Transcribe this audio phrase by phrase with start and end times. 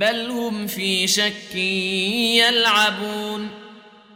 [0.00, 3.48] بل هم في شك يلعبون.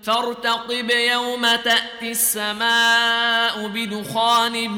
[0.02, 4.68] فارتقب يوم تأتي السماء بدخان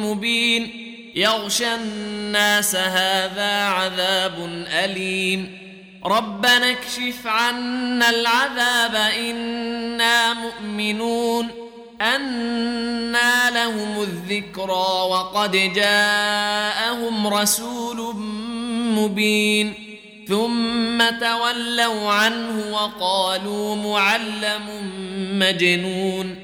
[0.00, 0.80] مبين.
[1.14, 5.58] يغشى الناس هذا عذاب أليم.
[6.04, 11.48] ربنا اكشف عنا العذاب إنا مؤمنون.
[12.00, 18.16] أنى لهم الذكرى وقد جاءهم رسول
[18.96, 19.83] مبين.
[20.28, 24.92] ثم تولوا عنه وقالوا معلم
[25.38, 26.36] مجنون.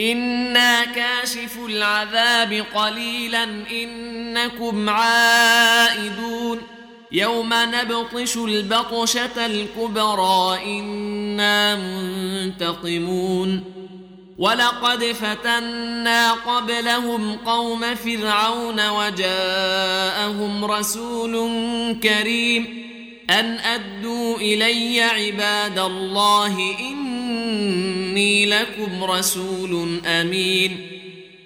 [0.00, 6.60] أنا كاشف العذاب قليلا انكم عائدون.
[7.12, 13.64] يوم نبطش البطشه الكبرى أنا منتقمون.
[14.38, 21.34] ولقد فتنا قبلهم قوم فرعون وجاءهم رسول
[22.02, 22.79] كريم.
[23.30, 30.86] أن أدوا إلي عباد الله إني لكم رسول أمين.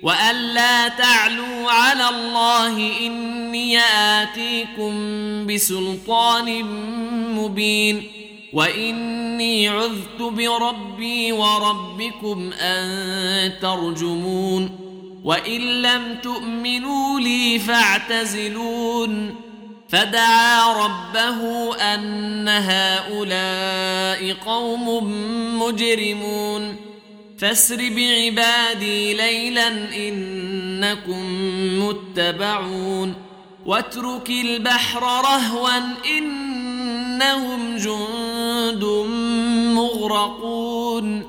[0.02, 4.92] وأن لا تعلوا على الله إني آتيكم
[5.46, 6.62] بسلطان
[7.34, 8.02] مبين.
[8.52, 14.78] وإني عذت بربي وربكم أن ترجمون.
[15.24, 19.43] وإن لم تؤمنوا لي فاعتزلون.
[19.94, 24.88] فدعا ربه أن هؤلاء قوم
[25.62, 26.76] مجرمون.
[27.38, 29.68] فاسر بعبادي ليلا
[30.08, 31.22] إنكم
[31.86, 33.14] متبعون.
[33.66, 35.78] واترك البحر رهوا
[36.18, 38.84] إنهم جند
[39.74, 41.22] مغرقون.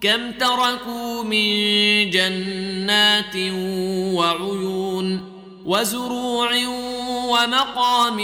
[0.00, 1.50] كم تركوا من
[2.10, 3.36] جنات
[4.14, 5.36] وعيون
[5.66, 6.50] وزروع
[7.26, 8.18] ومقام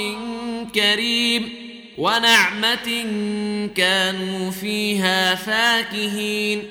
[0.75, 1.63] كريم
[1.99, 3.05] ونعمة
[3.77, 6.69] كانوا فيها فاكهين.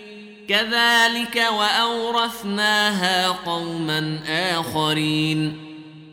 [0.49, 5.67] كذلك وأورثناها قوما آخرين.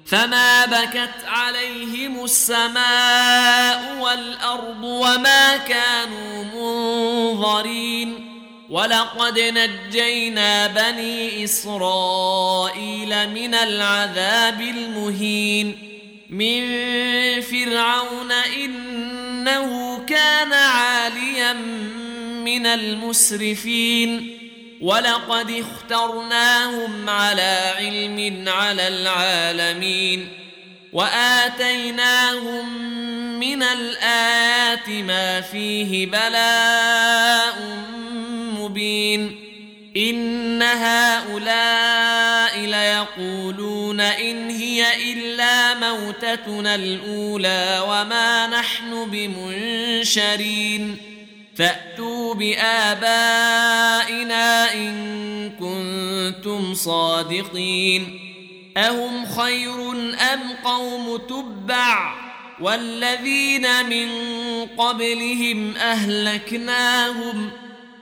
[0.06, 8.34] فما بكت عليهم السماء والأرض وما كانوا منظرين.
[8.70, 15.87] ولقد نجينا بني إسرائيل من العذاب المهين.
[16.28, 16.60] من
[17.40, 21.52] فرعون إنه كان عاليا
[22.44, 24.38] من المسرفين.
[24.80, 30.28] ولقد اخترناهم على علم على العالمين.
[30.92, 32.78] وآتيناهم
[33.40, 37.56] من الآيات ما فيه بلاء
[38.58, 39.48] مبين.
[39.96, 45.07] إن هؤلاء ليقولون إن هي
[45.80, 50.96] موتتنا الأولى وما نحن بمنشرين
[51.56, 53.94] فأتوا بآبائنا
[54.74, 58.20] إن كنتم صادقين
[58.76, 59.90] أهم خير
[60.32, 62.14] أم قوم تبع
[62.60, 64.08] والذين من
[64.66, 67.50] قبلهم أهلكناهم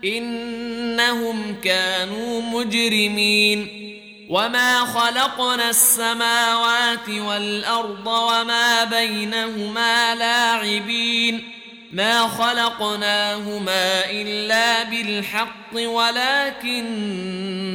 [0.05, 3.86] إنهم كانوا مجرمين
[4.29, 11.53] وما خلقنا السماوات والارض وما بينهما لاعبين
[11.93, 16.87] ما خلقناهما الا بالحق ولكن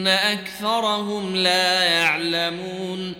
[0.08, 3.16] اكثرهم لا يعلمون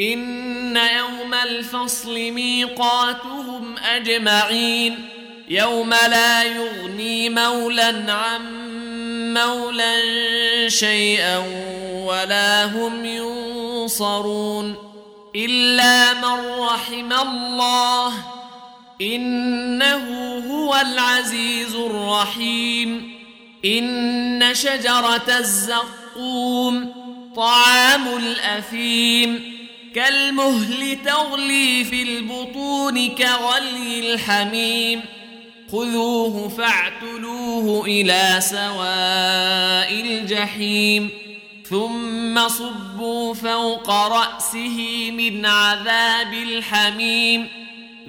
[0.00, 5.08] ان يوم الفصل ميقاتهم اجمعين
[5.48, 8.59] يوم لا يغني مولى عن
[9.34, 10.00] مولى
[10.70, 11.38] شيئا
[12.06, 14.76] ولا هم ينصرون
[15.36, 18.12] إلا من رحم الله
[19.00, 20.04] إنه
[20.50, 23.12] هو العزيز الرحيم
[23.64, 26.92] إن شجرة الزقوم
[27.36, 29.60] طعام الأثيم
[29.94, 35.00] كالمهل تغلي في البطون كغلي الحميم
[35.72, 41.08] خذوه فاعتلوه إلى سواء الجحيم
[41.68, 47.46] ثم صبوا فوق رأسه من عذاب الحميم.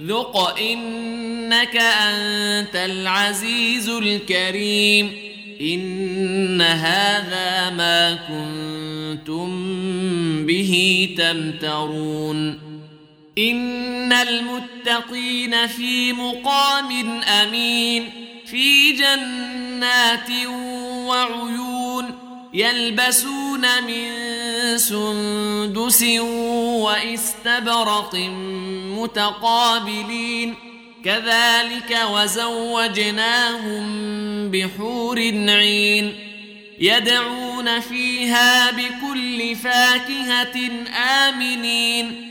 [0.05, 5.11] ذق إنك أنت العزيز الكريم.
[5.61, 9.49] إن هذا ما كنتم
[10.45, 12.59] به تمترون.
[14.11, 18.09] ان المتقين في مقام امين
[18.45, 20.29] في جنات
[21.07, 22.05] وعيون
[22.53, 24.11] يلبسون من
[24.77, 26.03] سندس
[26.83, 28.15] واستبرق
[28.97, 30.55] متقابلين
[31.05, 33.83] كذلك وزوجناهم
[34.51, 35.19] بحور
[35.49, 36.15] عين
[36.79, 40.71] يدعون فيها بكل فاكهه
[41.29, 42.30] امنين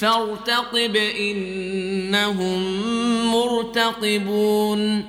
[0.00, 2.62] فارتقب إنهم
[3.32, 5.04] مرتقبون